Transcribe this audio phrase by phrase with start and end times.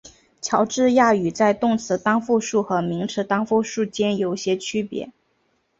[0.41, 5.11] 乔治亚语在动词单复数和名词单复数间有些区别。